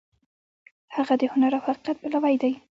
هغه 0.95 1.13
د 1.19 1.23
هنر 1.33 1.51
او 1.57 1.63
حقیقت 1.67 1.95
پلوی 2.01 2.35
دی. 2.41 2.53